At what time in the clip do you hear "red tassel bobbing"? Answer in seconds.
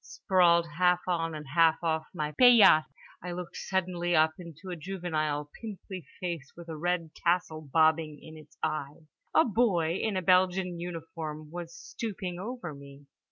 6.75-8.17